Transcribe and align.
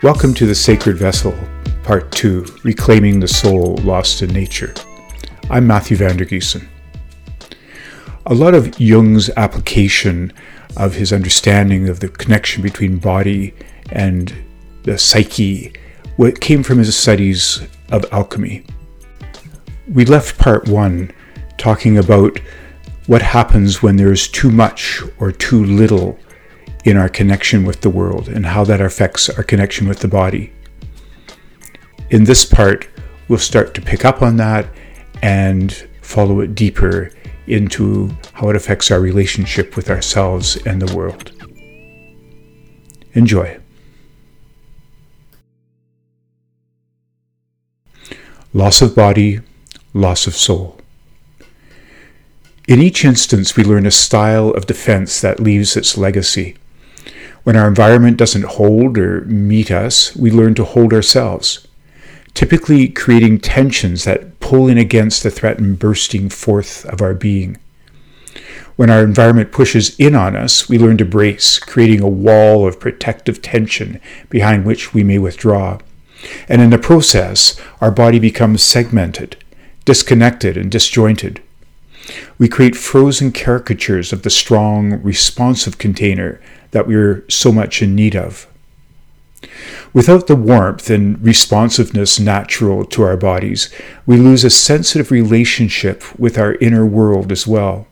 Welcome 0.00 0.32
to 0.34 0.46
The 0.46 0.54
Sacred 0.54 0.96
Vessel, 0.96 1.36
Part 1.82 2.12
2 2.12 2.60
Reclaiming 2.62 3.18
the 3.18 3.26
Soul 3.26 3.78
Lost 3.78 4.22
in 4.22 4.30
Nature. 4.32 4.72
I'm 5.50 5.66
Matthew 5.66 5.96
Vandergiessen. 5.96 6.68
A 8.26 8.32
lot 8.32 8.54
of 8.54 8.78
Jung's 8.78 9.28
application 9.30 10.32
of 10.76 10.94
his 10.94 11.12
understanding 11.12 11.88
of 11.88 11.98
the 11.98 12.10
connection 12.10 12.62
between 12.62 12.98
body 12.98 13.52
and 13.90 14.32
the 14.84 14.96
psyche 14.96 15.72
came 16.38 16.62
from 16.62 16.78
his 16.78 16.96
studies 16.96 17.66
of 17.90 18.06
alchemy. 18.12 18.64
We 19.92 20.04
left 20.04 20.38
part 20.38 20.68
1 20.68 21.10
talking 21.56 21.98
about 21.98 22.38
what 23.08 23.22
happens 23.22 23.82
when 23.82 23.96
there's 23.96 24.28
too 24.28 24.52
much 24.52 25.02
or 25.18 25.32
too 25.32 25.64
little 25.64 26.16
in 26.84 26.96
our 26.96 27.08
connection 27.08 27.64
with 27.64 27.80
the 27.80 27.90
world 27.90 28.28
and 28.28 28.46
how 28.46 28.64
that 28.64 28.80
affects 28.80 29.28
our 29.30 29.42
connection 29.42 29.88
with 29.88 30.00
the 30.00 30.08
body. 30.08 30.52
In 32.10 32.24
this 32.24 32.44
part, 32.44 32.88
we'll 33.28 33.38
start 33.38 33.74
to 33.74 33.82
pick 33.82 34.04
up 34.04 34.22
on 34.22 34.36
that 34.36 34.66
and 35.22 35.72
follow 36.00 36.40
it 36.40 36.54
deeper 36.54 37.10
into 37.46 38.10
how 38.32 38.48
it 38.48 38.56
affects 38.56 38.90
our 38.90 39.00
relationship 39.00 39.76
with 39.76 39.90
ourselves 39.90 40.56
and 40.64 40.80
the 40.80 40.96
world. 40.96 41.32
Enjoy. 43.14 43.58
Loss 48.54 48.80
of 48.80 48.94
body, 48.94 49.40
loss 49.92 50.26
of 50.26 50.34
soul. 50.34 50.78
In 52.66 52.82
each 52.82 53.04
instance, 53.04 53.56
we 53.56 53.64
learn 53.64 53.86
a 53.86 53.90
style 53.90 54.50
of 54.50 54.66
defense 54.66 55.20
that 55.20 55.40
leaves 55.40 55.76
its 55.76 55.96
legacy. 55.96 56.56
When 57.48 57.56
our 57.56 57.66
environment 57.66 58.18
doesn't 58.18 58.44
hold 58.44 58.98
or 58.98 59.22
meet 59.22 59.70
us, 59.70 60.14
we 60.14 60.30
learn 60.30 60.54
to 60.56 60.64
hold 60.64 60.92
ourselves, 60.92 61.66
typically 62.34 62.88
creating 62.90 63.40
tensions 63.40 64.04
that 64.04 64.38
pull 64.38 64.68
in 64.68 64.76
against 64.76 65.22
the 65.22 65.30
threatened 65.30 65.78
bursting 65.78 66.28
forth 66.28 66.84
of 66.84 67.00
our 67.00 67.14
being. 67.14 67.56
When 68.76 68.90
our 68.90 69.02
environment 69.02 69.50
pushes 69.50 69.98
in 69.98 70.14
on 70.14 70.36
us, 70.36 70.68
we 70.68 70.78
learn 70.78 70.98
to 70.98 71.06
brace, 71.06 71.58
creating 71.58 72.02
a 72.02 72.06
wall 72.06 72.68
of 72.68 72.78
protective 72.78 73.40
tension 73.40 73.98
behind 74.28 74.66
which 74.66 74.92
we 74.92 75.02
may 75.02 75.18
withdraw. 75.18 75.78
And 76.50 76.60
in 76.60 76.68
the 76.68 76.76
process, 76.76 77.58
our 77.80 77.90
body 77.90 78.18
becomes 78.18 78.62
segmented, 78.62 79.42
disconnected, 79.86 80.58
and 80.58 80.70
disjointed. 80.70 81.42
We 82.38 82.48
create 82.48 82.76
frozen 82.76 83.32
caricatures 83.32 84.12
of 84.12 84.22
the 84.22 84.30
strong, 84.30 85.02
responsive 85.02 85.78
container 85.78 86.40
that 86.70 86.86
we're 86.86 87.24
so 87.28 87.52
much 87.52 87.82
in 87.82 87.94
need 87.94 88.16
of. 88.16 88.46
Without 89.92 90.26
the 90.26 90.36
warmth 90.36 90.90
and 90.90 91.22
responsiveness 91.24 92.20
natural 92.20 92.84
to 92.84 93.02
our 93.02 93.16
bodies, 93.16 93.72
we 94.06 94.16
lose 94.16 94.44
a 94.44 94.50
sensitive 94.50 95.10
relationship 95.10 96.02
with 96.18 96.38
our 96.38 96.54
inner 96.56 96.84
world 96.84 97.32
as 97.32 97.46
well. 97.46 97.86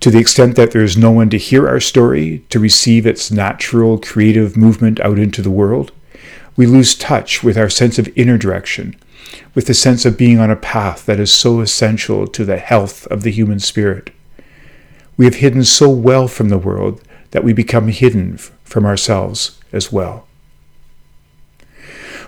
To 0.00 0.10
the 0.10 0.18
extent 0.18 0.56
that 0.56 0.70
there 0.70 0.82
is 0.82 0.96
no 0.96 1.10
one 1.10 1.28
to 1.30 1.38
hear 1.38 1.68
our 1.68 1.80
story, 1.80 2.44
to 2.48 2.58
receive 2.58 3.06
its 3.06 3.30
natural 3.30 3.98
creative 3.98 4.56
movement 4.56 4.98
out 5.00 5.18
into 5.18 5.42
the 5.42 5.50
world, 5.50 5.92
we 6.56 6.66
lose 6.66 6.94
touch 6.94 7.42
with 7.42 7.56
our 7.56 7.68
sense 7.68 7.98
of 7.98 8.08
inner 8.16 8.38
direction, 8.38 8.96
with 9.54 9.66
the 9.66 9.74
sense 9.74 10.04
of 10.04 10.18
being 10.18 10.38
on 10.38 10.50
a 10.50 10.56
path 10.56 11.06
that 11.06 11.20
is 11.20 11.32
so 11.32 11.60
essential 11.60 12.26
to 12.26 12.44
the 12.44 12.58
health 12.58 13.06
of 13.08 13.22
the 13.22 13.30
human 13.30 13.58
spirit. 13.58 14.10
We 15.16 15.24
have 15.24 15.36
hidden 15.36 15.64
so 15.64 15.90
well 15.90 16.28
from 16.28 16.48
the 16.48 16.58
world 16.58 17.02
that 17.32 17.44
we 17.44 17.52
become 17.52 17.88
hidden 17.88 18.38
from 18.38 18.84
ourselves 18.84 19.58
as 19.72 19.92
well. 19.92 20.26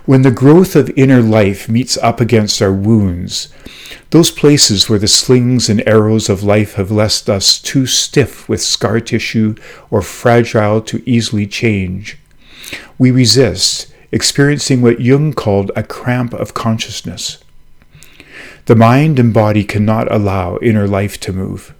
When 0.04 0.22
the 0.22 0.32
growth 0.32 0.74
of 0.74 0.90
inner 0.96 1.22
life 1.22 1.68
meets 1.68 1.96
up 1.98 2.20
against 2.20 2.60
our 2.60 2.72
wounds, 2.72 3.52
those 4.10 4.32
places 4.32 4.88
where 4.88 4.98
the 4.98 5.06
slings 5.06 5.68
and 5.68 5.86
arrows 5.86 6.28
of 6.28 6.42
life 6.42 6.74
have 6.74 6.90
left 6.90 7.28
us 7.28 7.60
too 7.60 7.86
stiff 7.86 8.48
with 8.48 8.60
scar 8.60 8.98
tissue 8.98 9.54
or 9.90 10.02
fragile 10.02 10.80
to 10.82 11.08
easily 11.08 11.46
change, 11.46 12.18
we 12.98 13.12
resist, 13.12 13.91
experiencing 14.12 14.82
what 14.82 15.00
Jung 15.00 15.32
called 15.32 15.70
a 15.74 15.82
cramp 15.82 16.34
of 16.34 16.54
consciousness. 16.54 17.42
The 18.66 18.76
mind 18.76 19.18
and 19.18 19.34
body 19.34 19.64
cannot 19.64 20.12
allow 20.12 20.58
inner 20.58 20.86
life 20.86 21.18
to 21.20 21.32
move. 21.32 21.74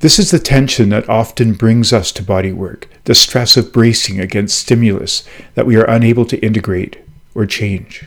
This 0.00 0.18
is 0.18 0.30
the 0.30 0.38
tension 0.38 0.90
that 0.90 1.08
often 1.08 1.54
brings 1.54 1.92
us 1.92 2.12
to 2.12 2.22
bodywork, 2.22 2.84
the 3.04 3.14
stress 3.14 3.56
of 3.56 3.72
bracing 3.72 4.20
against 4.20 4.58
stimulus 4.58 5.26
that 5.54 5.66
we 5.66 5.76
are 5.76 5.84
unable 5.84 6.26
to 6.26 6.38
integrate 6.44 6.98
or 7.34 7.46
change. 7.46 8.06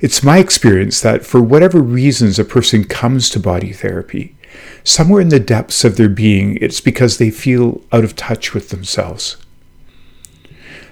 It's 0.00 0.22
my 0.22 0.38
experience 0.38 1.00
that 1.00 1.26
for 1.26 1.42
whatever 1.42 1.80
reasons 1.80 2.38
a 2.38 2.44
person 2.44 2.84
comes 2.84 3.28
to 3.30 3.40
body 3.40 3.72
therapy, 3.72 4.34
somewhere 4.82 5.20
in 5.20 5.28
the 5.28 5.40
depths 5.40 5.84
of 5.84 5.96
their 5.96 6.08
being, 6.08 6.56
it's 6.60 6.80
because 6.80 7.18
they 7.18 7.30
feel 7.30 7.82
out 7.92 8.04
of 8.04 8.16
touch 8.16 8.54
with 8.54 8.70
themselves. 8.70 9.36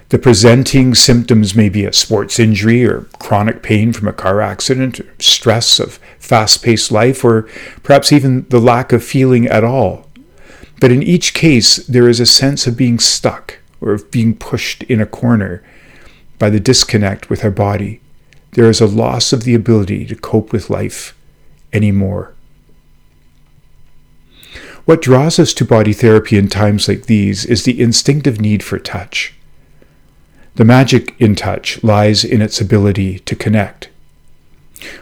The 0.09 0.17
presenting 0.17 0.95
symptoms 0.95 1.53
may 1.53 1.69
be 1.69 1.85
a 1.85 1.93
sports 1.93 2.39
injury 2.39 2.83
or 2.83 3.01
chronic 3.19 3.61
pain 3.61 3.93
from 3.93 4.07
a 4.07 4.13
car 4.13 4.41
accident, 4.41 4.99
or 4.99 5.05
stress 5.19 5.79
of 5.79 5.99
fast 6.17 6.63
paced 6.63 6.91
life, 6.91 7.23
or 7.23 7.43
perhaps 7.83 8.11
even 8.11 8.47
the 8.49 8.59
lack 8.59 8.91
of 8.91 9.03
feeling 9.03 9.45
at 9.45 9.63
all. 9.63 10.07
But 10.79 10.91
in 10.91 11.03
each 11.03 11.35
case, 11.35 11.77
there 11.85 12.09
is 12.09 12.19
a 12.19 12.25
sense 12.25 12.65
of 12.65 12.75
being 12.75 12.97
stuck 12.97 13.59
or 13.81 13.93
of 13.93 14.09
being 14.09 14.35
pushed 14.35 14.81
in 14.83 14.99
a 14.99 15.05
corner 15.05 15.63
by 16.39 16.49
the 16.49 16.59
disconnect 16.59 17.29
with 17.29 17.43
our 17.43 17.51
body. 17.51 18.01
There 18.53 18.69
is 18.69 18.81
a 18.81 18.87
loss 18.87 19.31
of 19.31 19.43
the 19.43 19.53
ability 19.53 20.05
to 20.07 20.15
cope 20.15 20.51
with 20.51 20.71
life 20.71 21.15
anymore. 21.71 22.33
What 24.85 25.03
draws 25.03 25.37
us 25.37 25.53
to 25.53 25.65
body 25.65 25.93
therapy 25.93 26.35
in 26.35 26.47
times 26.47 26.87
like 26.87 27.05
these 27.05 27.45
is 27.45 27.63
the 27.63 27.79
instinctive 27.79 28.41
need 28.41 28.63
for 28.63 28.79
touch. 28.79 29.35
The 30.55 30.65
magic 30.65 31.15
in 31.19 31.35
touch 31.35 31.83
lies 31.83 32.23
in 32.23 32.41
its 32.41 32.59
ability 32.59 33.19
to 33.19 33.35
connect. 33.35 33.89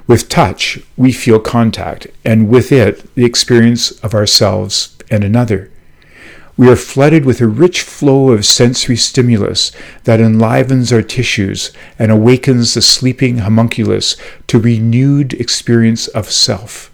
With 0.07 0.29
touch, 0.29 0.79
we 0.95 1.11
feel 1.11 1.39
contact, 1.39 2.07
and 2.25 2.49
with 2.49 2.71
it, 2.71 3.13
the 3.15 3.25
experience 3.25 3.91
of 4.01 4.13
ourselves 4.13 4.95
and 5.09 5.23
another. 5.23 5.71
We 6.57 6.69
are 6.69 6.75
flooded 6.75 7.23
with 7.23 7.39
a 7.39 7.47
rich 7.47 7.81
flow 7.81 8.31
of 8.31 8.43
sensory 8.43 8.95
stimulus 8.95 9.71
that 10.05 10.19
enlivens 10.19 10.91
our 10.91 11.03
tissues 11.03 11.71
and 11.99 12.11
awakens 12.11 12.73
the 12.73 12.81
sleeping 12.81 13.39
homunculus 13.39 14.17
to 14.47 14.59
renewed 14.59 15.33
experience 15.33 16.07
of 16.07 16.31
self. 16.31 16.91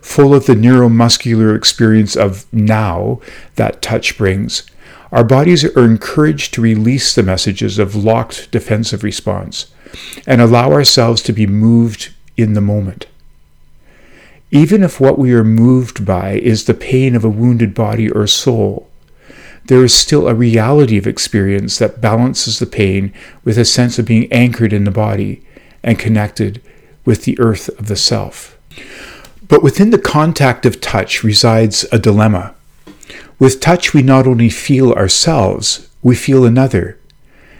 Full 0.00 0.34
of 0.34 0.46
the 0.46 0.54
neuromuscular 0.54 1.56
experience 1.56 2.16
of 2.16 2.46
now 2.52 3.20
that 3.56 3.82
touch 3.82 4.16
brings, 4.16 4.62
our 5.12 5.24
bodies 5.24 5.62
are 5.64 5.84
encouraged 5.84 6.54
to 6.54 6.62
release 6.62 7.14
the 7.14 7.22
messages 7.22 7.78
of 7.78 7.94
locked 7.94 8.50
defensive 8.50 9.04
response 9.04 9.72
and 10.26 10.40
allow 10.40 10.72
ourselves 10.72 11.22
to 11.22 11.32
be 11.34 11.46
moved 11.46 12.14
in 12.36 12.54
the 12.54 12.62
moment. 12.62 13.06
Even 14.50 14.82
if 14.82 15.00
what 15.00 15.18
we 15.18 15.32
are 15.32 15.44
moved 15.44 16.04
by 16.04 16.32
is 16.32 16.64
the 16.64 16.74
pain 16.74 17.14
of 17.14 17.24
a 17.24 17.30
wounded 17.30 17.74
body 17.74 18.10
or 18.10 18.26
soul, 18.26 18.88
there 19.66 19.84
is 19.84 19.94
still 19.94 20.28
a 20.28 20.34
reality 20.34 20.98
of 20.98 21.06
experience 21.06 21.78
that 21.78 22.00
balances 22.00 22.58
the 22.58 22.66
pain 22.66 23.12
with 23.44 23.58
a 23.58 23.64
sense 23.64 23.98
of 23.98 24.06
being 24.06 24.32
anchored 24.32 24.72
in 24.72 24.84
the 24.84 24.90
body 24.90 25.42
and 25.82 25.98
connected 25.98 26.60
with 27.04 27.24
the 27.24 27.38
earth 27.38 27.68
of 27.78 27.86
the 27.86 27.96
self. 27.96 28.58
But 29.46 29.62
within 29.62 29.90
the 29.90 29.98
contact 29.98 30.64
of 30.64 30.80
touch 30.80 31.22
resides 31.22 31.84
a 31.92 31.98
dilemma. 31.98 32.54
With 33.42 33.58
touch, 33.58 33.92
we 33.92 34.02
not 34.02 34.28
only 34.28 34.48
feel 34.48 34.92
ourselves, 34.92 35.88
we 36.00 36.14
feel 36.14 36.44
another. 36.44 36.96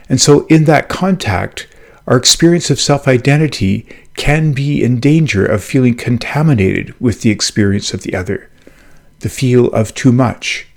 And 0.08 0.20
so, 0.20 0.46
in 0.46 0.62
that 0.66 0.88
contact, 0.88 1.66
our 2.06 2.16
experience 2.16 2.70
of 2.70 2.78
self 2.78 3.08
identity 3.08 3.88
can 4.14 4.52
be 4.52 4.80
in 4.80 5.00
danger 5.00 5.44
of 5.44 5.64
feeling 5.64 5.96
contaminated 5.96 6.94
with 7.00 7.22
the 7.22 7.30
experience 7.30 7.92
of 7.92 8.02
the 8.02 8.14
other, 8.14 8.48
the 9.18 9.28
feel 9.28 9.72
of 9.72 9.92
too 9.92 10.12
much. 10.12 10.68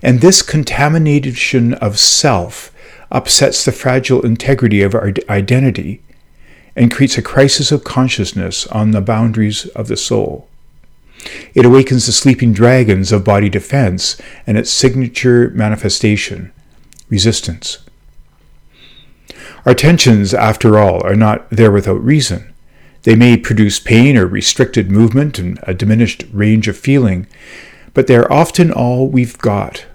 And 0.00 0.22
this 0.22 0.40
contamination 0.40 1.74
of 1.74 1.98
self 1.98 2.72
upsets 3.10 3.62
the 3.62 3.72
fragile 3.72 4.24
integrity 4.24 4.80
of 4.80 4.94
our 4.94 5.12
identity 5.28 6.00
and 6.74 6.90
creates 6.90 7.18
a 7.18 7.22
crisis 7.22 7.70
of 7.70 7.84
consciousness 7.84 8.66
on 8.68 8.92
the 8.92 9.02
boundaries 9.02 9.66
of 9.76 9.88
the 9.88 9.98
soul. 9.98 10.48
It 11.54 11.64
awakens 11.64 12.06
the 12.06 12.12
sleeping 12.12 12.52
dragons 12.52 13.12
of 13.12 13.24
body 13.24 13.48
defense 13.48 14.20
and 14.46 14.56
its 14.58 14.70
signature 14.70 15.50
manifestation, 15.50 16.52
resistance. 17.08 17.78
Our 19.64 19.74
tensions, 19.74 20.32
after 20.32 20.78
all, 20.78 21.02
are 21.04 21.16
not 21.16 21.48
there 21.50 21.72
without 21.72 22.02
reason. 22.04 22.52
They 23.02 23.16
may 23.16 23.36
produce 23.36 23.80
pain 23.80 24.16
or 24.16 24.26
restricted 24.26 24.90
movement 24.90 25.38
and 25.38 25.58
a 25.62 25.74
diminished 25.74 26.24
range 26.32 26.68
of 26.68 26.76
feeling, 26.76 27.26
but 27.94 28.06
they 28.06 28.16
are 28.16 28.32
often 28.32 28.70
all 28.72 29.08
we've 29.08 29.38
got. 29.38 29.86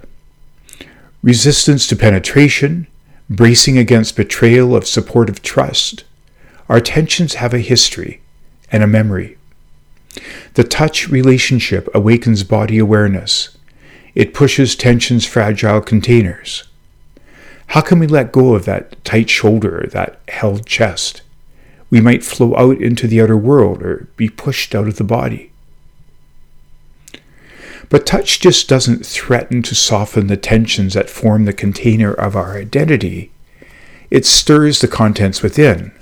resistance 1.24 1.88
to 1.88 1.96
penetration, 1.96 2.88
bracing 3.30 3.78
against 3.78 4.16
betrayal 4.16 4.76
of 4.76 4.88
supportive 4.88 5.42
trust, 5.42 6.04
our 6.68 6.80
tensions 6.80 7.36
have 7.36 7.54
a 7.54 7.60
history 7.60 8.22
and 8.72 8.84
a 8.84 8.88
memory. 8.88 9.38
The 10.54 10.64
touch 10.66 11.08
relationship 11.08 11.88
awakens 11.94 12.44
body 12.44 12.78
awareness. 12.78 13.58
It 14.16 14.34
pushes 14.34 14.76
tension's 14.76 15.26
fragile 15.26 15.80
containers. 15.80 16.64
How 17.68 17.80
can 17.80 18.00
we 18.00 18.08
let 18.08 18.34
go 18.34 18.54
of 18.54 18.66
that 18.66 19.02
tight 19.06 19.30
shoulder, 19.30 19.88
that 19.92 20.20
held 20.28 20.66
chest? 20.66 21.22
We 21.90 22.02
might 22.02 22.24
flow 22.24 22.54
out 22.58 22.82
into 22.82 23.08
the 23.08 23.22
outer 23.22 23.38
world 23.38 23.82
or 23.82 24.10
be 24.18 24.28
pushed 24.28 24.76
out 24.76 24.90
of 24.90 24.98
the 24.98 25.06
body. 25.06 25.52
But 27.88 28.06
touch 28.06 28.42
just 28.42 28.68
doesn't 28.68 29.06
threaten 29.06 29.62
to 29.64 29.76
soften 29.76 30.28
the 30.28 30.38
tensions 30.38 30.94
that 30.94 31.10
form 31.10 31.46
the 31.46 31.54
container 31.54 32.14
of 32.14 32.36
our 32.36 32.58
identity. 32.58 33.32
It 34.10 34.26
stirs 34.26 34.80
the 34.80 34.88
contents 34.88 35.42
within. 35.42 35.94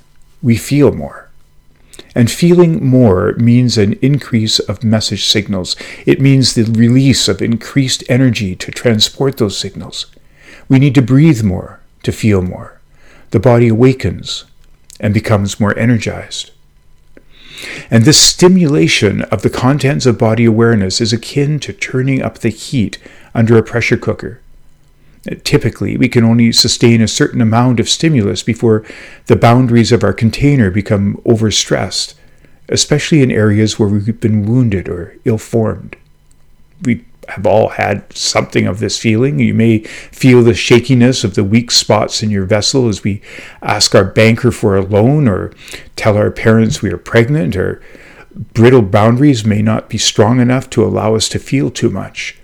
We 0.42 0.56
feel 0.56 0.92
more. 0.92 1.29
And 2.20 2.30
feeling 2.30 2.86
more 2.86 3.32
means 3.38 3.78
an 3.78 3.94
increase 4.02 4.60
of 4.60 4.84
message 4.84 5.24
signals. 5.24 5.78
It 6.06 6.20
means 6.20 6.54
the 6.54 6.66
release 6.66 7.30
of 7.30 7.42
increased 7.42 8.04
energy 8.10 8.58
to 8.58 8.72
transport 8.72 9.38
those 9.38 9.58
signals. 9.58 10.08
We 10.68 10.80
need 10.80 10.96
to 10.96 11.02
breathe 11.02 11.44
more 11.44 11.80
to 12.04 12.12
feel 12.12 12.42
more. 12.42 12.82
The 13.32 13.40
body 13.40 13.70
awakens 13.70 14.44
and 15.00 15.14
becomes 15.14 15.62
more 15.62 15.80
energized. 15.80 16.52
And 17.90 18.04
this 18.04 18.20
stimulation 18.20 19.22
of 19.22 19.42
the 19.42 19.50
contents 19.50 20.06
of 20.06 20.18
body 20.18 20.44
awareness 20.44 21.00
is 21.00 21.14
akin 21.14 21.58
to 21.62 21.72
turning 21.72 22.22
up 22.22 22.40
the 22.40 22.50
heat 22.50 22.98
under 23.34 23.58
a 23.58 23.64
pressure 23.64 23.96
cooker. 23.96 24.42
Typically, 25.44 25.98
we 25.98 26.08
can 26.08 26.24
only 26.24 26.52
sustain 26.52 27.02
a 27.02 27.08
certain 27.08 27.42
amount 27.42 27.80
of 27.80 27.90
stimulus 27.90 28.42
before 28.42 28.86
the 29.26 29.36
boundaries 29.36 29.92
of 29.92 30.04
our 30.04 30.14
container 30.14 30.72
become 30.72 31.16
overstressed, 31.26 32.14
especially 32.70 33.22
in 33.22 33.30
areas 33.30 33.78
where 33.78 33.90
we've 33.90 34.20
been 34.22 34.46
wounded 34.46 34.88
or 34.88 35.18
ill 35.26 35.38
formed. 35.38 35.98
We 36.84 37.04
have 37.28 37.46
all 37.46 37.70
had 37.70 38.12
something 38.16 38.66
of 38.66 38.80
this 38.80 38.98
feeling. 38.98 39.40
You 39.40 39.54
may 39.54 39.80
feel 39.80 40.42
the 40.42 40.54
shakiness 40.54 41.24
of 41.24 41.36
the 41.36 41.44
weak 41.44 41.70
spots 41.70 42.24
in 42.24 42.32
your 42.32 42.46
vessel 42.46 42.88
as 42.88 43.04
we 43.04 43.22
ask 43.62 43.94
our 43.94 44.06
banker 44.06 44.52
for 44.52 44.78
a 44.78 44.82
loan 44.82 45.28
or 45.28 45.54
tell 45.96 46.18
our 46.18 46.32
parents 46.32 46.82
we 46.82 46.92
are 46.92 46.98
pregnant, 46.98 47.56
or 47.56 47.82
brittle 48.54 48.82
boundaries 48.82 49.46
may 49.46 49.62
not 49.62 49.90
be 49.90 49.98
strong 49.98 50.40
enough 50.40 50.70
to 50.70 50.84
allow 50.84 51.14
us 51.14 51.28
to 51.30 51.40
feel 51.40 51.70
too 51.70 51.90
much. 51.90 52.38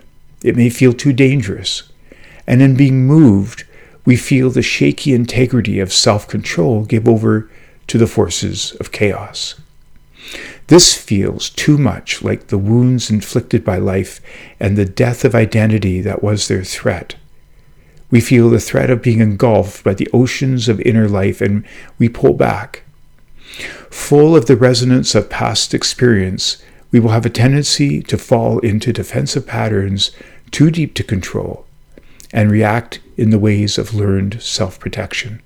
It 0.43 0.57
may 0.57 0.69
feel 0.69 0.93
too 0.93 1.13
dangerous. 1.13 1.89
And 2.47 2.61
in 2.61 2.75
being 2.75 3.05
moved, 3.05 3.65
we 4.05 4.15
feel 4.15 4.49
the 4.49 4.61
shaky 4.61 5.13
integrity 5.13 5.79
of 5.79 5.91
self 5.91 6.27
control 6.27 6.85
give 6.85 7.07
over 7.07 7.49
to 7.87 7.97
the 7.97 8.07
forces 8.07 8.73
of 8.79 8.91
chaos. 8.91 9.55
This 10.67 10.95
feels 10.95 11.49
too 11.49 11.77
much 11.77 12.23
like 12.23 12.47
the 12.47 12.57
wounds 12.57 13.11
inflicted 13.11 13.63
by 13.63 13.77
life 13.77 14.19
and 14.59 14.75
the 14.75 14.85
death 14.85 15.23
of 15.23 15.35
identity 15.35 16.01
that 16.01 16.23
was 16.23 16.47
their 16.47 16.63
threat. 16.63 17.15
We 18.09 18.21
feel 18.21 18.49
the 18.49 18.59
threat 18.59 18.89
of 18.89 19.01
being 19.01 19.19
engulfed 19.19 19.83
by 19.83 19.93
the 19.93 20.09
oceans 20.13 20.67
of 20.67 20.79
inner 20.81 21.07
life 21.07 21.41
and 21.41 21.65
we 21.99 22.09
pull 22.09 22.33
back. 22.33 22.83
Full 23.91 24.35
of 24.35 24.47
the 24.47 24.55
resonance 24.55 25.13
of 25.13 25.29
past 25.29 25.73
experience, 25.73 26.61
we 26.91 26.99
will 26.99 27.11
have 27.11 27.25
a 27.25 27.29
tendency 27.29 28.01
to 28.03 28.17
fall 28.17 28.59
into 28.59 28.91
defensive 28.91 29.45
patterns 29.45 30.11
too 30.49 30.71
deep 30.71 30.93
to 30.95 31.03
control 31.03 31.64
and 32.31 32.51
react 32.51 32.99
in 33.17 33.29
the 33.29 33.39
ways 33.39 33.77
of 33.77 33.93
learned 33.93 34.41
self 34.41 34.79
protection. 34.79 35.41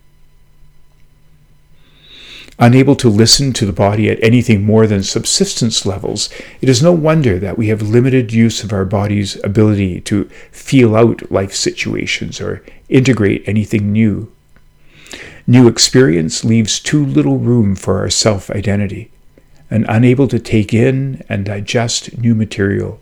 Unable 2.61 2.95
to 2.97 3.07
listen 3.09 3.53
to 3.53 3.65
the 3.65 3.71
body 3.71 4.09
at 4.09 4.21
anything 4.21 4.65
more 4.65 4.85
than 4.85 5.01
subsistence 5.01 5.85
levels, 5.85 6.29
it 6.59 6.67
is 6.67 6.83
no 6.83 6.91
wonder 6.91 7.39
that 7.39 7.57
we 7.57 7.69
have 7.69 7.81
limited 7.81 8.33
use 8.33 8.65
of 8.65 8.73
our 8.73 8.83
body's 8.83 9.41
ability 9.45 10.01
to 10.01 10.25
feel 10.51 10.93
out 10.93 11.31
life 11.31 11.53
situations 11.53 12.41
or 12.41 12.61
integrate 12.89 13.47
anything 13.47 13.93
new. 13.93 14.29
New 15.47 15.69
experience 15.69 16.43
leaves 16.43 16.81
too 16.81 17.03
little 17.05 17.37
room 17.37 17.75
for 17.75 17.99
our 17.99 18.09
self 18.09 18.51
identity, 18.51 19.09
and 19.71 19.85
unable 19.87 20.27
to 20.27 20.37
take 20.37 20.73
in 20.73 21.23
and 21.29 21.45
digest 21.45 22.17
new 22.17 22.35
material, 22.35 22.99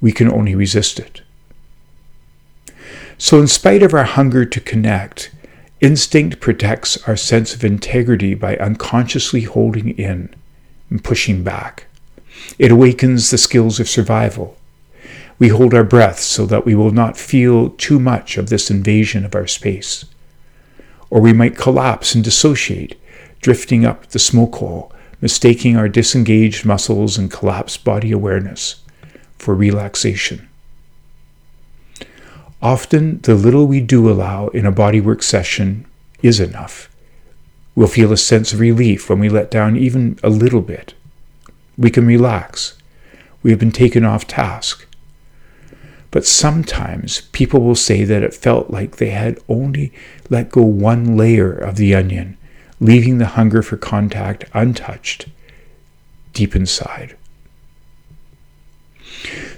we 0.00 0.10
can 0.10 0.30
only 0.30 0.56
resist 0.56 0.98
it. 0.98 1.22
So, 3.18 3.40
in 3.40 3.46
spite 3.46 3.82
of 3.82 3.94
our 3.94 4.04
hunger 4.04 4.44
to 4.44 4.60
connect, 4.60 5.30
Instinct 5.80 6.40
protects 6.40 6.96
our 7.06 7.16
sense 7.16 7.54
of 7.54 7.62
integrity 7.62 8.34
by 8.34 8.56
unconsciously 8.56 9.42
holding 9.42 9.90
in 9.90 10.34
and 10.88 11.04
pushing 11.04 11.42
back. 11.42 11.86
It 12.58 12.70
awakens 12.70 13.30
the 13.30 13.38
skills 13.38 13.78
of 13.78 13.88
survival. 13.88 14.56
We 15.38 15.48
hold 15.48 15.74
our 15.74 15.84
breath 15.84 16.18
so 16.18 16.46
that 16.46 16.64
we 16.64 16.74
will 16.74 16.92
not 16.92 17.18
feel 17.18 17.70
too 17.70 18.00
much 18.00 18.38
of 18.38 18.48
this 18.48 18.70
invasion 18.70 19.24
of 19.24 19.34
our 19.34 19.46
space. 19.46 20.06
Or 21.10 21.20
we 21.20 21.34
might 21.34 21.58
collapse 21.58 22.14
and 22.14 22.24
dissociate, 22.24 22.98
drifting 23.40 23.84
up 23.84 24.06
the 24.08 24.18
smoke 24.18 24.56
hole, 24.56 24.92
mistaking 25.20 25.76
our 25.76 25.88
disengaged 25.88 26.64
muscles 26.64 27.18
and 27.18 27.30
collapsed 27.30 27.84
body 27.84 28.12
awareness 28.12 28.82
for 29.38 29.54
relaxation. 29.54 30.48
Often, 32.66 33.20
the 33.20 33.36
little 33.36 33.68
we 33.68 33.80
do 33.80 34.10
allow 34.10 34.48
in 34.48 34.66
a 34.66 34.72
bodywork 34.72 35.22
session 35.22 35.86
is 36.20 36.40
enough. 36.40 36.90
We'll 37.76 37.86
feel 37.86 38.12
a 38.12 38.16
sense 38.16 38.52
of 38.52 38.58
relief 38.58 39.08
when 39.08 39.20
we 39.20 39.28
let 39.28 39.52
down 39.52 39.76
even 39.76 40.18
a 40.24 40.28
little 40.28 40.62
bit. 40.62 40.92
We 41.78 41.90
can 41.90 42.08
relax. 42.08 42.76
We 43.44 43.52
have 43.52 43.60
been 43.60 43.70
taken 43.70 44.04
off 44.04 44.26
task. 44.26 44.84
But 46.10 46.26
sometimes 46.26 47.20
people 47.30 47.60
will 47.60 47.76
say 47.76 48.02
that 48.02 48.24
it 48.24 48.34
felt 48.34 48.68
like 48.68 48.96
they 48.96 49.10
had 49.10 49.38
only 49.48 49.92
let 50.28 50.50
go 50.50 50.62
one 50.62 51.16
layer 51.16 51.52
of 51.52 51.76
the 51.76 51.94
onion, 51.94 52.36
leaving 52.80 53.18
the 53.18 53.36
hunger 53.38 53.62
for 53.62 53.76
contact 53.76 54.44
untouched 54.52 55.26
deep 56.32 56.56
inside. 56.56 57.14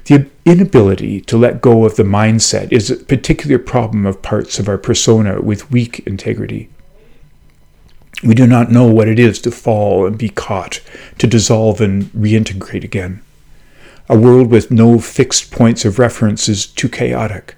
The 0.09 0.27
inability 0.47 1.21
to 1.21 1.37
let 1.37 1.61
go 1.61 1.85
of 1.85 1.97
the 1.97 2.03
mindset 2.03 2.73
is 2.73 2.91
a 2.91 2.97
particular 2.97 3.59
problem 3.59 4.07
of 4.07 4.23
parts 4.23 4.59
of 4.59 4.67
our 4.67 4.79
persona 4.79 5.43
with 5.43 5.71
weak 5.71 6.01
integrity. 6.07 6.71
We 8.25 8.35
do 8.35 8.47
not 8.47 8.73
know 8.73 8.87
what 8.87 9.07
it 9.07 9.19
is 9.19 9.39
to 9.41 9.51
fall 9.51 10.07
and 10.07 10.17
be 10.17 10.31
caught, 10.31 10.81
to 11.19 11.27
dissolve 11.27 11.83
and 11.83 12.05
reintegrate 12.13 12.85
again. 12.85 13.21
A 14.09 14.19
world 14.19 14.51
with 14.51 14.71
no 14.71 14.99
fixed 14.99 15.51
points 15.51 15.85
of 15.85 15.99
reference 15.99 16.49
is 16.49 16.65
too 16.65 16.89
chaotic. 16.89 17.55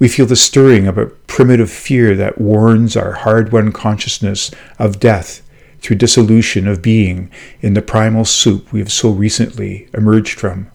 We 0.00 0.08
feel 0.08 0.26
the 0.26 0.34
stirring 0.34 0.88
of 0.88 0.98
a 0.98 1.06
primitive 1.06 1.70
fear 1.70 2.16
that 2.16 2.40
warns 2.40 2.96
our 2.96 3.12
hard 3.12 3.52
won 3.52 3.70
consciousness 3.70 4.50
of 4.80 4.98
death 4.98 5.48
through 5.80 5.98
dissolution 5.98 6.66
of 6.66 6.82
being 6.82 7.30
in 7.60 7.74
the 7.74 7.82
primal 7.82 8.24
soup 8.24 8.72
we 8.72 8.80
have 8.80 8.90
so 8.90 9.10
recently 9.10 9.88
emerged 9.94 10.36
from 10.36 10.72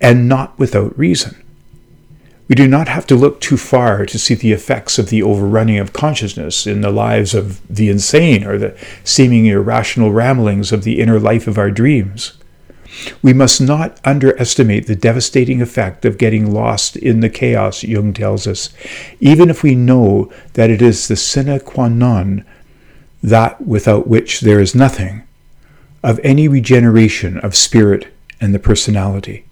and 0.00 0.28
not 0.28 0.58
without 0.58 0.96
reason. 0.98 1.36
We 2.48 2.56
do 2.56 2.68
not 2.68 2.88
have 2.88 3.06
to 3.06 3.14
look 3.14 3.40
too 3.40 3.56
far 3.56 4.04
to 4.04 4.18
see 4.18 4.34
the 4.34 4.52
effects 4.52 4.98
of 4.98 5.08
the 5.08 5.22
overrunning 5.22 5.78
of 5.78 5.92
consciousness 5.92 6.66
in 6.66 6.82
the 6.82 6.90
lives 6.90 7.34
of 7.34 7.66
the 7.74 7.88
insane 7.88 8.44
or 8.44 8.58
the 8.58 8.76
seeming 9.04 9.46
irrational 9.46 10.12
ramblings 10.12 10.72
of 10.72 10.84
the 10.84 11.00
inner 11.00 11.18
life 11.18 11.46
of 11.46 11.56
our 11.56 11.70
dreams. 11.70 12.34
We 13.22 13.32
must 13.32 13.60
not 13.60 13.98
underestimate 14.04 14.86
the 14.86 14.94
devastating 14.94 15.62
effect 15.62 16.04
of 16.04 16.18
getting 16.18 16.52
lost 16.52 16.96
in 16.96 17.20
the 17.20 17.30
chaos, 17.30 17.84
Jung 17.84 18.12
tells 18.12 18.46
us, 18.46 18.68
even 19.18 19.48
if 19.48 19.62
we 19.62 19.74
know 19.74 20.30
that 20.52 20.68
it 20.68 20.82
is 20.82 21.08
the 21.08 21.16
sine 21.16 21.58
qua 21.60 21.88
non, 21.88 22.44
that 23.22 23.62
without 23.62 24.06
which 24.08 24.40
there 24.40 24.60
is 24.60 24.74
nothing, 24.74 25.22
of 26.02 26.20
any 26.22 26.48
regeneration 26.48 27.38
of 27.38 27.56
spirit 27.56 28.12
and 28.42 28.52
the 28.52 28.58
personality. 28.58 29.44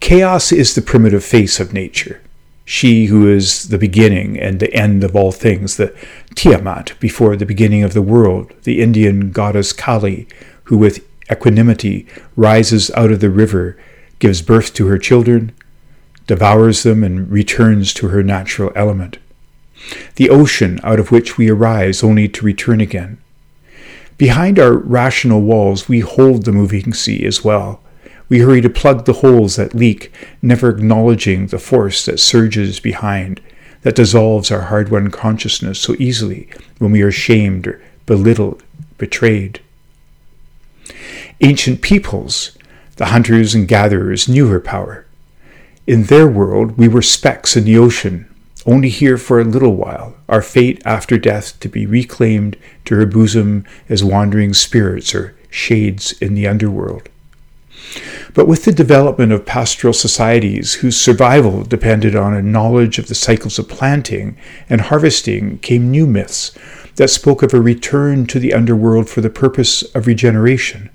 Chaos 0.00 0.50
is 0.50 0.74
the 0.74 0.82
primitive 0.82 1.22
face 1.22 1.60
of 1.60 1.74
nature. 1.74 2.22
She 2.64 3.06
who 3.06 3.28
is 3.28 3.68
the 3.68 3.78
beginning 3.78 4.40
and 4.40 4.58
the 4.58 4.72
end 4.72 5.04
of 5.04 5.14
all 5.14 5.30
things, 5.30 5.76
the 5.76 5.94
Tiamat 6.34 6.98
before 6.98 7.36
the 7.36 7.44
beginning 7.44 7.82
of 7.82 7.92
the 7.92 8.02
world, 8.02 8.52
the 8.62 8.80
Indian 8.80 9.30
goddess 9.30 9.74
Kali, 9.74 10.26
who 10.64 10.78
with 10.78 11.06
equanimity 11.30 12.06
rises 12.34 12.90
out 12.92 13.12
of 13.12 13.20
the 13.20 13.30
river, 13.30 13.76
gives 14.18 14.40
birth 14.40 14.72
to 14.74 14.86
her 14.86 14.98
children, 14.98 15.52
devours 16.26 16.82
them, 16.82 17.04
and 17.04 17.30
returns 17.30 17.92
to 17.94 18.08
her 18.08 18.22
natural 18.22 18.72
element. 18.74 19.18
The 20.16 20.30
ocean 20.30 20.80
out 20.82 20.98
of 20.98 21.10
which 21.10 21.36
we 21.36 21.50
arise 21.50 22.02
only 22.02 22.26
to 22.28 22.46
return 22.46 22.80
again. 22.80 23.21
Behind 24.18 24.58
our 24.58 24.76
rational 24.76 25.40
walls, 25.42 25.88
we 25.88 26.00
hold 26.00 26.44
the 26.44 26.52
moving 26.52 26.92
sea 26.92 27.24
as 27.24 27.42
well 27.44 27.80
We 28.28 28.38
hurry 28.38 28.62
to 28.62 28.70
plug 28.70 29.04
the 29.04 29.12
holes 29.12 29.56
that 29.56 29.74
leak, 29.74 30.10
never 30.40 30.70
acknowledging 30.70 31.48
the 31.48 31.58
force 31.58 32.06
that 32.06 32.18
surges 32.18 32.80
behind, 32.80 33.42
that 33.82 33.94
dissolves 33.96 34.50
our 34.50 34.62
hard 34.62 34.90
won 34.90 35.10
consciousness 35.10 35.78
so 35.78 35.94
easily 35.98 36.48
when 36.78 36.92
we 36.92 37.02
are 37.02 37.12
shamed 37.12 37.66
or 37.66 37.82
belittled, 38.06 38.62
betrayed. 38.96 39.60
Ancient 41.42 41.82
peoples, 41.82 42.56
the 42.96 43.06
hunters 43.06 43.54
and 43.54 43.68
gatherers, 43.68 44.28
knew 44.28 44.46
her 44.48 44.60
power. 44.60 45.04
In 45.86 46.04
their 46.04 46.28
world, 46.28 46.78
we 46.78 46.88
were 46.88 47.02
specks 47.02 47.54
in 47.54 47.64
the 47.64 47.76
ocean, 47.76 48.31
only 48.66 48.88
here 48.88 49.16
for 49.18 49.40
a 49.40 49.44
little 49.44 49.74
while, 49.74 50.14
our 50.28 50.42
fate 50.42 50.82
after 50.84 51.18
death 51.18 51.58
to 51.60 51.68
be 51.68 51.86
reclaimed 51.86 52.56
to 52.84 52.94
her 52.96 53.06
bosom 53.06 53.64
as 53.88 54.04
wandering 54.04 54.54
spirits 54.54 55.14
or 55.14 55.34
shades 55.50 56.12
in 56.20 56.34
the 56.34 56.46
underworld. 56.46 57.08
But 58.34 58.48
with 58.48 58.64
the 58.64 58.72
development 58.72 59.32
of 59.32 59.44
pastoral 59.44 59.92
societies 59.92 60.74
whose 60.74 60.96
survival 60.98 61.64
depended 61.64 62.16
on 62.16 62.34
a 62.34 62.42
knowledge 62.42 62.98
of 62.98 63.08
the 63.08 63.14
cycles 63.14 63.58
of 63.58 63.68
planting 63.68 64.38
and 64.70 64.82
harvesting 64.82 65.58
came 65.58 65.90
new 65.90 66.06
myths 66.06 66.56
that 66.96 67.08
spoke 67.08 67.42
of 67.42 67.52
a 67.52 67.60
return 67.60 68.26
to 68.26 68.38
the 68.38 68.54
underworld 68.54 69.08
for 69.08 69.20
the 69.20 69.30
purpose 69.30 69.82
of 69.94 70.06
regeneration. 70.06 70.90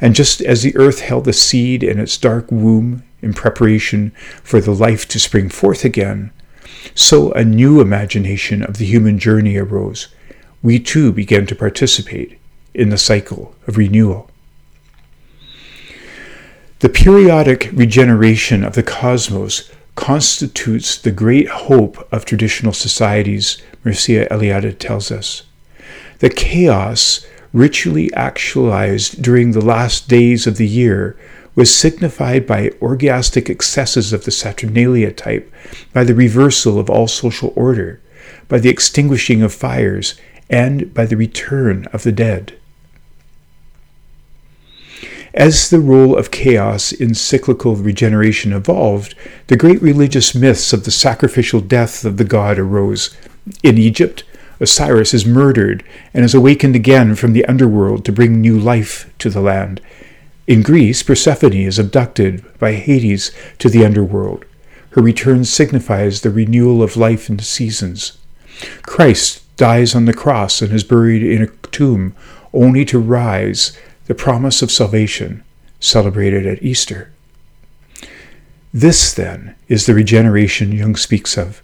And 0.00 0.14
just 0.14 0.40
as 0.40 0.62
the 0.62 0.76
earth 0.76 1.00
held 1.00 1.24
the 1.24 1.32
seed 1.32 1.82
in 1.82 1.98
its 1.98 2.18
dark 2.18 2.50
womb 2.50 3.02
in 3.22 3.32
preparation 3.32 4.10
for 4.42 4.60
the 4.60 4.74
life 4.74 5.08
to 5.08 5.20
spring 5.20 5.48
forth 5.48 5.84
again, 5.84 6.32
so 6.94 7.32
a 7.32 7.44
new 7.44 7.80
imagination 7.80 8.62
of 8.62 8.78
the 8.78 8.84
human 8.84 9.18
journey 9.18 9.56
arose. 9.56 10.08
We 10.62 10.78
too 10.78 11.12
began 11.12 11.46
to 11.46 11.54
participate 11.54 12.38
in 12.74 12.90
the 12.90 12.98
cycle 12.98 13.54
of 13.66 13.76
renewal. 13.76 14.30
The 16.80 16.88
periodic 16.88 17.70
regeneration 17.72 18.62
of 18.62 18.74
the 18.74 18.82
cosmos 18.82 19.70
constitutes 19.94 20.98
the 20.98 21.10
great 21.10 21.48
hope 21.48 22.06
of 22.12 22.26
traditional 22.26 22.74
societies, 22.74 23.62
Mircea 23.84 24.28
Eliade 24.28 24.78
tells 24.78 25.10
us. 25.10 25.44
The 26.18 26.28
chaos 26.28 27.26
ritually 27.52 28.12
actualized 28.12 29.22
during 29.22 29.52
the 29.52 29.64
last 29.64 30.08
days 30.08 30.46
of 30.46 30.58
the 30.58 30.66
year 30.66 31.16
was 31.56 31.74
signified 31.74 32.46
by 32.46 32.70
orgiastic 32.80 33.50
excesses 33.50 34.12
of 34.12 34.24
the 34.24 34.30
Saturnalia 34.30 35.10
type, 35.10 35.52
by 35.92 36.04
the 36.04 36.14
reversal 36.14 36.78
of 36.78 36.88
all 36.88 37.08
social 37.08 37.52
order, 37.56 38.00
by 38.46 38.58
the 38.58 38.68
extinguishing 38.68 39.42
of 39.42 39.52
fires, 39.52 40.14
and 40.48 40.94
by 40.94 41.06
the 41.06 41.16
return 41.16 41.86
of 41.86 42.04
the 42.04 42.12
dead. 42.12 42.56
As 45.34 45.68
the 45.68 45.80
role 45.80 46.16
of 46.16 46.30
chaos 46.30 46.92
in 46.92 47.14
cyclical 47.14 47.76
regeneration 47.76 48.52
evolved, 48.52 49.14
the 49.48 49.56
great 49.56 49.82
religious 49.82 50.34
myths 50.34 50.72
of 50.72 50.84
the 50.84 50.90
sacrificial 50.90 51.60
death 51.60 52.04
of 52.04 52.16
the 52.16 52.24
god 52.24 52.58
arose. 52.58 53.14
In 53.62 53.76
Egypt, 53.76 54.24
Osiris 54.60 55.12
is 55.12 55.26
murdered 55.26 55.84
and 56.14 56.24
is 56.24 56.34
awakened 56.34 56.74
again 56.74 57.14
from 57.14 57.34
the 57.34 57.44
underworld 57.44 58.04
to 58.04 58.12
bring 58.12 58.40
new 58.40 58.58
life 58.58 59.12
to 59.18 59.28
the 59.28 59.42
land. 59.42 59.80
In 60.46 60.62
Greece, 60.62 61.02
Persephone 61.02 61.54
is 61.54 61.78
abducted 61.78 62.44
by 62.58 62.74
Hades 62.74 63.32
to 63.58 63.68
the 63.68 63.84
underworld. 63.84 64.44
Her 64.90 65.02
return 65.02 65.44
signifies 65.44 66.20
the 66.20 66.30
renewal 66.30 66.82
of 66.82 66.96
life 66.96 67.28
and 67.28 67.42
seasons. 67.42 68.16
Christ 68.82 69.42
dies 69.56 69.94
on 69.94 70.04
the 70.04 70.14
cross 70.14 70.62
and 70.62 70.72
is 70.72 70.84
buried 70.84 71.22
in 71.22 71.42
a 71.42 71.68
tomb, 71.68 72.14
only 72.52 72.84
to 72.84 72.98
rise 72.98 73.76
the 74.06 74.14
promise 74.14 74.62
of 74.62 74.70
salvation 74.70 75.42
celebrated 75.80 76.46
at 76.46 76.62
Easter. 76.62 77.12
This, 78.72 79.12
then, 79.12 79.54
is 79.68 79.86
the 79.86 79.94
regeneration 79.94 80.72
Jung 80.72 80.96
speaks 80.96 81.36
of. 81.36 81.62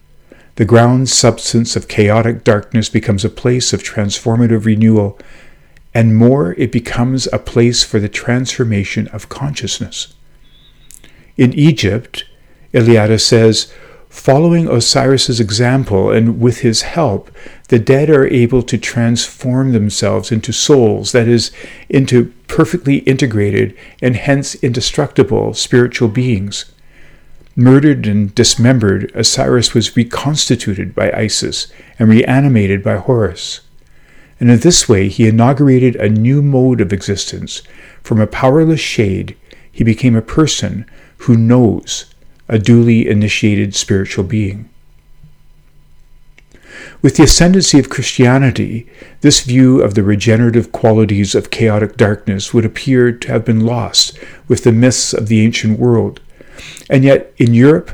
The 0.56 0.64
ground 0.64 1.08
substance 1.08 1.76
of 1.76 1.88
chaotic 1.88 2.44
darkness 2.44 2.88
becomes 2.88 3.24
a 3.24 3.30
place 3.30 3.72
of 3.72 3.82
transformative 3.82 4.66
renewal, 4.66 5.18
and 5.94 6.16
more, 6.16 6.54
it 6.54 6.72
becomes 6.72 7.28
a 7.32 7.38
place 7.38 7.82
for 7.84 8.00
the 8.00 8.08
transformation 8.08 9.08
of 9.08 9.28
consciousness. 9.28 10.14
In 11.36 11.52
Egypt, 11.52 12.24
Eliade 12.72 13.20
says, 13.20 13.72
Following 14.08 14.68
Osiris's 14.68 15.40
example 15.40 16.10
and 16.10 16.38
with 16.38 16.58
his 16.58 16.82
help, 16.82 17.30
the 17.68 17.78
dead 17.78 18.10
are 18.10 18.26
able 18.26 18.62
to 18.62 18.76
transform 18.76 19.72
themselves 19.72 20.30
into 20.30 20.52
souls, 20.52 21.12
that 21.12 21.26
is, 21.26 21.50
into 21.88 22.32
perfectly 22.46 22.98
integrated 22.98 23.74
and 24.02 24.14
hence 24.14 24.54
indestructible 24.56 25.54
spiritual 25.54 26.08
beings. 26.08 26.66
Murdered 27.56 28.06
and 28.06 28.34
dismembered, 28.34 29.10
Osiris 29.14 29.72
was 29.72 29.96
reconstituted 29.96 30.94
by 30.94 31.10
Isis 31.12 31.72
and 31.98 32.10
reanimated 32.10 32.82
by 32.82 32.96
Horus. 32.96 33.60
And 34.42 34.50
in 34.50 34.58
this 34.58 34.88
way, 34.88 35.06
he 35.06 35.28
inaugurated 35.28 35.94
a 35.94 36.08
new 36.08 36.42
mode 36.42 36.80
of 36.80 36.92
existence. 36.92 37.62
From 38.02 38.20
a 38.20 38.26
powerless 38.26 38.80
shade, 38.80 39.36
he 39.70 39.84
became 39.84 40.16
a 40.16 40.20
person 40.20 40.84
who 41.18 41.36
knows 41.36 42.12
a 42.48 42.58
duly 42.58 43.08
initiated 43.08 43.72
spiritual 43.76 44.24
being. 44.24 44.68
With 47.02 47.18
the 47.18 47.22
ascendancy 47.22 47.78
of 47.78 47.88
Christianity, 47.88 48.90
this 49.20 49.42
view 49.42 49.80
of 49.80 49.94
the 49.94 50.02
regenerative 50.02 50.72
qualities 50.72 51.36
of 51.36 51.52
chaotic 51.52 51.96
darkness 51.96 52.52
would 52.52 52.64
appear 52.64 53.12
to 53.12 53.28
have 53.28 53.44
been 53.44 53.60
lost 53.60 54.18
with 54.48 54.64
the 54.64 54.72
myths 54.72 55.14
of 55.14 55.28
the 55.28 55.40
ancient 55.44 55.78
world. 55.78 56.20
And 56.90 57.04
yet, 57.04 57.32
in 57.38 57.54
Europe 57.54 57.92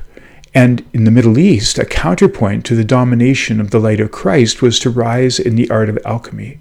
and 0.55 0.85
in 0.93 1.05
the 1.05 1.11
Middle 1.11 1.39
East, 1.39 1.79
a 1.79 1.85
counterpoint 1.85 2.65
to 2.67 2.75
the 2.75 2.85
domination 2.85 3.61
of 3.61 3.71
the 3.71 3.79
light 3.79 4.01
of 4.01 4.11
Christ 4.11 4.63
was 4.63 4.79
to 4.81 4.91
rise 4.91 5.39
in 5.39 5.57
the 5.57 5.71
art 5.71 5.89
of 5.89 5.99
alchemy, 6.05 6.59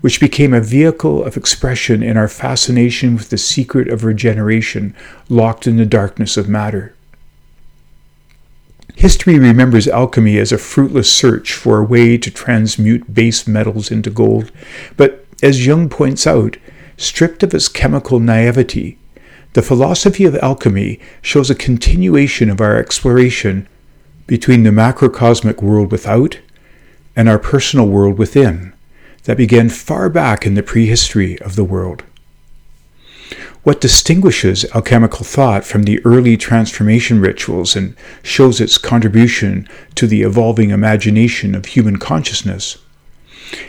which 0.00 0.20
became 0.20 0.54
a 0.54 0.60
vehicle 0.60 1.24
of 1.24 1.36
expression 1.36 2.02
in 2.02 2.16
our 2.16 2.28
fascination 2.28 3.14
with 3.14 3.30
the 3.30 3.38
secret 3.38 3.88
of 3.88 4.04
regeneration 4.04 4.94
locked 5.28 5.66
in 5.66 5.76
the 5.76 5.86
darkness 5.86 6.36
of 6.36 6.48
matter. 6.48 6.94
History 8.96 9.38
remembers 9.38 9.88
alchemy 9.88 10.38
as 10.38 10.52
a 10.52 10.58
fruitless 10.58 11.12
search 11.12 11.52
for 11.52 11.78
a 11.78 11.84
way 11.84 12.16
to 12.16 12.30
transmute 12.30 13.12
base 13.12 13.46
metals 13.46 13.90
into 13.90 14.08
gold, 14.08 14.52
but 14.96 15.26
as 15.42 15.66
Jung 15.66 15.88
points 15.88 16.26
out, 16.26 16.56
stripped 16.96 17.42
of 17.42 17.52
its 17.52 17.68
chemical 17.68 18.20
naivety, 18.20 18.98
the 19.54 19.62
philosophy 19.62 20.24
of 20.24 20.36
alchemy 20.36 21.00
shows 21.22 21.48
a 21.48 21.54
continuation 21.54 22.50
of 22.50 22.60
our 22.60 22.76
exploration 22.76 23.68
between 24.26 24.64
the 24.64 24.70
macrocosmic 24.70 25.62
world 25.62 25.92
without 25.92 26.38
and 27.14 27.28
our 27.28 27.38
personal 27.38 27.86
world 27.86 28.18
within 28.18 28.72
that 29.24 29.36
began 29.36 29.68
far 29.68 30.08
back 30.08 30.44
in 30.44 30.54
the 30.54 30.62
prehistory 30.62 31.40
of 31.40 31.54
the 31.54 31.64
world. 31.64 32.02
What 33.62 33.80
distinguishes 33.80 34.66
alchemical 34.74 35.24
thought 35.24 35.64
from 35.64 35.84
the 35.84 36.04
early 36.04 36.36
transformation 36.36 37.20
rituals 37.20 37.76
and 37.76 37.96
shows 38.22 38.60
its 38.60 38.76
contribution 38.76 39.68
to 39.94 40.06
the 40.06 40.22
evolving 40.22 40.70
imagination 40.70 41.54
of 41.54 41.66
human 41.66 41.98
consciousness 41.98 42.76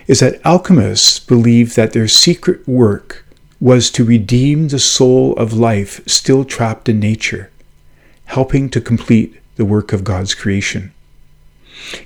is 0.07 0.19
that 0.19 0.43
alchemists 0.43 1.19
believe 1.19 1.75
that 1.75 1.93
their 1.93 2.07
secret 2.07 2.67
work 2.67 3.24
was 3.59 3.89
to 3.91 4.03
redeem 4.03 4.67
the 4.67 4.79
soul 4.79 5.33
of 5.37 5.53
life 5.53 6.05
still 6.07 6.43
trapped 6.43 6.89
in 6.89 6.99
nature, 6.99 7.49
helping 8.25 8.69
to 8.69 8.81
complete 8.81 9.39
the 9.55 9.65
work 9.65 9.93
of 9.93 10.03
God's 10.03 10.33
creation. 10.33 10.91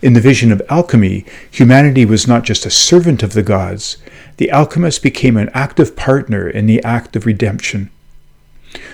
In 0.02 0.14
the 0.14 0.22
vision 0.22 0.52
of 0.52 0.62
alchemy, 0.70 1.26
humanity 1.50 2.06
was 2.06 2.28
not 2.28 2.44
just 2.44 2.66
a 2.66 2.72
servant 2.72 3.24
of 3.24 3.34
the 3.34 3.44
gods, 3.44 3.98
the 4.38 4.52
alchemist 4.52 5.04
became 5.04 5.38
an 5.38 5.50
active 5.54 5.96
partner 5.96 6.48
in 6.48 6.66
the 6.66 6.84
act 6.84 7.16
of 7.16 7.26
redemption. 7.26 7.90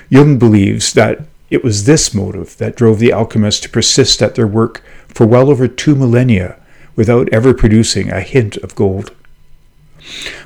Jung 0.09 0.37
believes 0.37 0.93
that 0.93 1.21
it 1.49 1.63
was 1.63 1.85
this 1.85 2.13
motive 2.13 2.57
that 2.57 2.75
drove 2.75 2.99
the 2.99 3.11
alchemists 3.11 3.61
to 3.61 3.69
persist 3.69 4.21
at 4.21 4.35
their 4.35 4.47
work 4.47 4.83
for 5.07 5.25
well 5.25 5.49
over 5.49 5.67
two 5.67 5.95
millennia 5.95 6.59
without 6.95 7.29
ever 7.31 7.53
producing 7.53 8.11
a 8.11 8.21
hint 8.21 8.57
of 8.57 8.75
gold. 8.75 9.11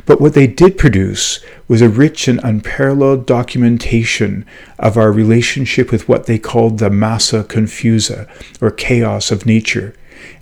But 0.05 0.19
what 0.19 0.33
they 0.33 0.47
did 0.47 0.77
produce 0.77 1.43
was 1.67 1.81
a 1.81 1.89
rich 1.89 2.27
and 2.27 2.39
unparalleled 2.43 3.25
documentation 3.25 4.45
of 4.77 4.97
our 4.97 5.11
relationship 5.11 5.91
with 5.91 6.07
what 6.07 6.25
they 6.25 6.39
called 6.39 6.79
the 6.79 6.89
massa 6.89 7.43
confusa, 7.43 8.27
or 8.61 8.71
chaos 8.71 9.31
of 9.31 9.45
nature, 9.45 9.93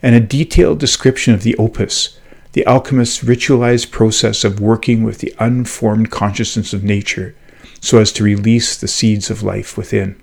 and 0.01 0.15
a 0.15 0.19
detailed 0.19 0.79
description 0.79 1.33
of 1.33 1.43
the 1.43 1.55
opus, 1.57 2.19
the 2.53 2.65
alchemist's 2.65 3.23
ritualized 3.23 3.91
process 3.91 4.43
of 4.43 4.59
working 4.59 5.03
with 5.03 5.19
the 5.19 5.33
unformed 5.39 6.09
consciousness 6.09 6.73
of 6.73 6.83
nature 6.83 7.35
so 7.79 7.99
as 7.99 8.11
to 8.11 8.23
release 8.23 8.75
the 8.77 8.87
seeds 8.87 9.29
of 9.29 9.43
life 9.43 9.77
within. 9.77 10.19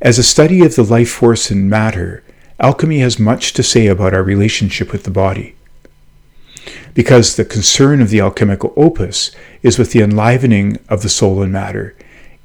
As 0.00 0.18
a 0.18 0.22
study 0.22 0.64
of 0.64 0.76
the 0.76 0.84
life 0.84 1.10
force 1.10 1.50
in 1.50 1.68
matter, 1.68 2.22
alchemy 2.60 3.00
has 3.00 3.18
much 3.18 3.52
to 3.54 3.62
say 3.62 3.86
about 3.86 4.14
our 4.14 4.22
relationship 4.22 4.92
with 4.92 5.02
the 5.02 5.10
body. 5.10 5.54
Because 6.94 7.36
the 7.36 7.44
concern 7.44 8.00
of 8.00 8.10
the 8.10 8.20
alchemical 8.20 8.72
opus 8.76 9.30
is 9.62 9.78
with 9.78 9.92
the 9.92 10.00
enlivening 10.00 10.78
of 10.88 11.02
the 11.02 11.08
soul 11.08 11.42
and 11.42 11.52
matter. 11.52 11.96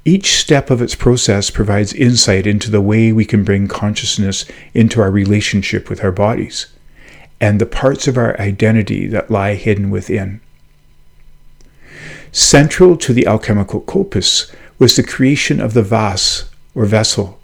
Each 0.06 0.34
step 0.34 0.70
of 0.70 0.82
its 0.82 0.96
process 0.96 1.50
provides 1.50 1.94
insight 1.94 2.46
into 2.46 2.70
the 2.70 2.82
way 2.82 3.12
we 3.12 3.26
can 3.26 3.44
bring 3.44 3.68
consciousness 3.68 4.46
into 4.74 5.02
our 5.02 5.12
relationship 5.12 5.90
with 5.90 6.04
our 6.04 6.12
bodies 6.12 6.68
and 7.44 7.60
the 7.60 7.66
parts 7.66 8.08
of 8.08 8.18
our 8.18 8.40
identity 8.40 9.06
that 9.08 9.30
lie 9.30 9.56
hidden 9.56 9.90
within. 9.90 10.40
Central 12.32 12.96
to 12.96 13.12
the 13.12 13.28
alchemical 13.28 13.84
opus 13.90 14.50
was 14.80 14.96
the 14.96 15.04
creation 15.04 15.60
of 15.60 15.74
the 15.74 15.84
vas, 15.84 16.50
or 16.74 16.86
vessel. 16.86 17.40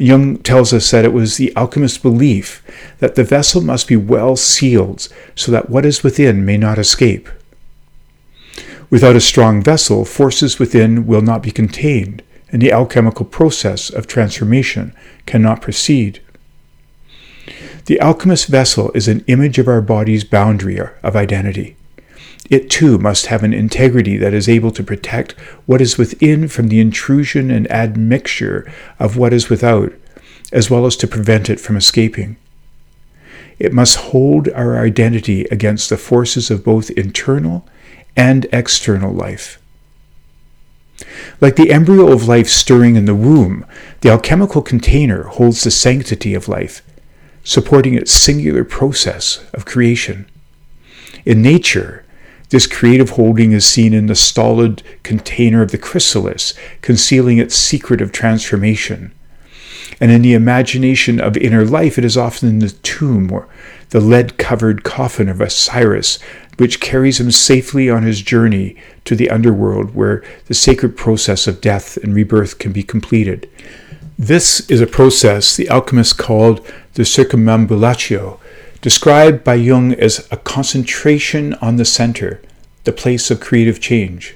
Jung 0.00 0.38
tells 0.38 0.72
us 0.72 0.90
that 0.90 1.04
it 1.04 1.12
was 1.12 1.36
the 1.36 1.54
alchemist's 1.56 1.98
belief 1.98 2.62
that 3.00 3.16
the 3.16 3.24
vessel 3.24 3.60
must 3.60 3.86
be 3.86 3.96
well 3.96 4.34
sealed 4.34 5.08
so 5.34 5.52
that 5.52 5.68
what 5.68 5.84
is 5.84 6.02
within 6.02 6.44
may 6.44 6.56
not 6.56 6.78
escape. 6.78 7.28
Without 8.88 9.14
a 9.14 9.20
strong 9.20 9.62
vessel, 9.62 10.04
forces 10.04 10.58
within 10.58 11.06
will 11.06 11.20
not 11.22 11.42
be 11.42 11.50
contained, 11.50 12.22
and 12.50 12.62
the 12.62 12.72
alchemical 12.72 13.26
process 13.26 13.90
of 13.90 14.06
transformation 14.06 14.94
cannot 15.26 15.62
proceed. 15.62 16.20
The 17.84 18.00
alchemist's 18.00 18.46
vessel 18.46 18.90
is 18.94 19.06
an 19.06 19.24
image 19.26 19.58
of 19.58 19.68
our 19.68 19.82
body's 19.82 20.24
boundary 20.24 20.80
of 20.80 21.14
identity. 21.14 21.76
It 22.50 22.68
too 22.68 22.98
must 22.98 23.26
have 23.26 23.44
an 23.44 23.54
integrity 23.54 24.16
that 24.16 24.34
is 24.34 24.48
able 24.48 24.72
to 24.72 24.82
protect 24.82 25.32
what 25.66 25.80
is 25.80 25.96
within 25.96 26.48
from 26.48 26.66
the 26.66 26.80
intrusion 26.80 27.48
and 27.48 27.70
admixture 27.70 28.70
of 28.98 29.16
what 29.16 29.32
is 29.32 29.48
without, 29.48 29.92
as 30.52 30.68
well 30.68 30.84
as 30.84 30.96
to 30.96 31.06
prevent 31.06 31.48
it 31.48 31.60
from 31.60 31.76
escaping. 31.76 32.36
It 33.60 33.72
must 33.72 33.96
hold 33.96 34.48
our 34.48 34.78
identity 34.78 35.44
against 35.44 35.90
the 35.90 35.96
forces 35.96 36.50
of 36.50 36.64
both 36.64 36.90
internal 36.90 37.68
and 38.16 38.46
external 38.52 39.12
life. 39.12 39.62
Like 41.40 41.56
the 41.56 41.70
embryo 41.70 42.10
of 42.10 42.26
life 42.26 42.48
stirring 42.48 42.96
in 42.96 43.04
the 43.04 43.14
womb, 43.14 43.64
the 44.00 44.10
alchemical 44.10 44.60
container 44.60 45.24
holds 45.24 45.62
the 45.62 45.70
sanctity 45.70 46.34
of 46.34 46.48
life, 46.48 46.82
supporting 47.44 47.94
its 47.94 48.10
singular 48.12 48.64
process 48.64 49.44
of 49.54 49.64
creation. 49.64 50.28
In 51.24 51.42
nature, 51.42 52.04
this 52.50 52.66
creative 52.66 53.10
holding 53.10 53.52
is 53.52 53.64
seen 53.64 53.94
in 53.94 54.06
the 54.06 54.14
stolid 54.14 54.82
container 55.02 55.62
of 55.62 55.70
the 55.70 55.78
chrysalis, 55.78 56.54
concealing 56.82 57.38
its 57.38 57.54
secret 57.54 58.00
of 58.00 58.12
transformation. 58.12 59.12
And 60.00 60.10
in 60.10 60.22
the 60.22 60.34
imagination 60.34 61.20
of 61.20 61.36
inner 61.36 61.64
life, 61.64 61.98
it 61.98 62.04
is 62.04 62.16
often 62.16 62.48
in 62.48 62.58
the 62.58 62.70
tomb 62.70 63.32
or 63.32 63.48
the 63.90 64.00
lead 64.00 64.38
covered 64.38 64.84
coffin 64.84 65.28
of 65.28 65.40
Osiris, 65.40 66.18
which 66.58 66.80
carries 66.80 67.20
him 67.20 67.30
safely 67.30 67.88
on 67.88 68.02
his 68.02 68.22
journey 68.22 68.76
to 69.04 69.16
the 69.16 69.30
underworld, 69.30 69.94
where 69.94 70.22
the 70.46 70.54
sacred 70.54 70.96
process 70.96 71.46
of 71.46 71.60
death 71.60 71.96
and 71.98 72.14
rebirth 72.14 72.58
can 72.58 72.72
be 72.72 72.82
completed. 72.82 73.48
This 74.18 74.68
is 74.68 74.80
a 74.80 74.86
process 74.86 75.56
the 75.56 75.68
alchemists 75.68 76.12
called 76.12 76.64
the 76.94 77.02
circumambulatio, 77.02 78.38
described 78.80 79.44
by 79.44 79.54
Jung 79.54 79.92
as 79.94 80.26
a 80.30 80.36
concentration 80.36 81.54
on 81.54 81.76
the 81.76 81.84
center, 81.84 82.40
the 82.84 82.92
place 82.92 83.30
of 83.30 83.40
creative 83.40 83.80
change. 83.80 84.34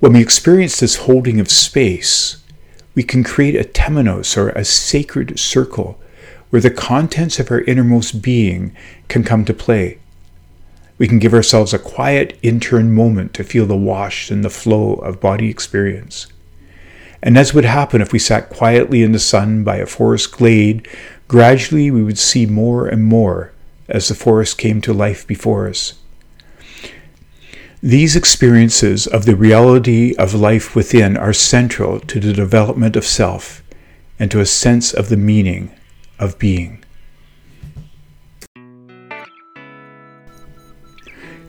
When 0.00 0.14
we 0.14 0.22
experience 0.22 0.80
this 0.80 0.96
holding 0.96 1.40
of 1.40 1.50
space, 1.50 2.42
we 2.94 3.02
can 3.02 3.24
create 3.24 3.56
a 3.56 3.68
temenos 3.68 4.36
or 4.36 4.50
a 4.50 4.64
sacred 4.64 5.38
circle 5.38 6.00
where 6.50 6.62
the 6.62 6.70
contents 6.70 7.38
of 7.38 7.50
our 7.50 7.60
innermost 7.62 8.22
being 8.22 8.74
can 9.08 9.22
come 9.22 9.44
to 9.44 9.52
play. 9.52 9.98
We 10.96 11.08
can 11.08 11.18
give 11.18 11.34
ourselves 11.34 11.74
a 11.74 11.78
quiet 11.78 12.38
intern 12.40 12.94
moment 12.94 13.34
to 13.34 13.44
feel 13.44 13.66
the 13.66 13.76
wash 13.76 14.30
and 14.30 14.42
the 14.42 14.50
flow 14.50 14.94
of 14.94 15.20
body 15.20 15.50
experience. 15.50 16.26
And 17.22 17.36
as 17.36 17.52
would 17.52 17.64
happen 17.64 18.00
if 18.00 18.12
we 18.12 18.18
sat 18.18 18.48
quietly 18.48 19.02
in 19.02 19.12
the 19.12 19.18
sun 19.18 19.64
by 19.64 19.76
a 19.76 19.86
forest 19.86 20.32
glade 20.32 20.88
Gradually, 21.28 21.90
we 21.90 22.04
would 22.04 22.18
see 22.18 22.46
more 22.46 22.86
and 22.86 23.04
more 23.04 23.52
as 23.88 24.08
the 24.08 24.14
forest 24.14 24.58
came 24.58 24.80
to 24.80 24.92
life 24.92 25.26
before 25.26 25.68
us. 25.68 25.94
These 27.82 28.16
experiences 28.16 29.06
of 29.06 29.26
the 29.26 29.36
reality 29.36 30.14
of 30.16 30.34
life 30.34 30.74
within 30.74 31.16
are 31.16 31.32
central 31.32 32.00
to 32.00 32.20
the 32.20 32.32
development 32.32 32.96
of 32.96 33.04
self 33.04 33.62
and 34.18 34.30
to 34.30 34.40
a 34.40 34.46
sense 34.46 34.94
of 34.94 35.08
the 35.08 35.16
meaning 35.16 35.70
of 36.18 36.38
being. 36.38 36.82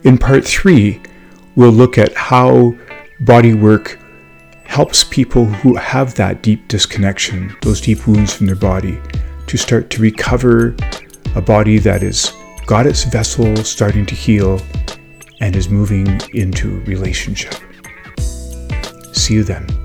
In 0.04 0.18
part 0.18 0.44
three, 0.44 1.00
we'll 1.56 1.70
look 1.70 1.98
at 1.98 2.14
how 2.14 2.76
bodywork 3.22 3.98
helps 4.64 5.02
people 5.02 5.46
who 5.46 5.74
have 5.76 6.14
that 6.14 6.42
deep 6.42 6.68
disconnection, 6.68 7.56
those 7.62 7.80
deep 7.80 8.06
wounds 8.06 8.34
from 8.34 8.46
their 8.46 8.54
body, 8.54 9.00
to 9.48 9.56
start 9.56 9.90
to 9.90 10.02
recover 10.02 10.76
a 11.34 11.40
body 11.40 11.78
that 11.78 12.02
has 12.02 12.32
got 12.66 12.86
its 12.86 13.04
vessel 13.04 13.56
starting 13.56 14.04
to 14.06 14.14
heal 14.14 14.60
and 15.40 15.56
is 15.56 15.68
moving 15.68 16.20
into 16.34 16.80
relationship. 16.80 17.54
See 19.12 19.34
you 19.34 19.44
then. 19.44 19.77